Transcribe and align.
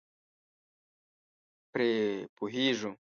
پرې 1.71 1.91
پوهېږو. 2.35 2.91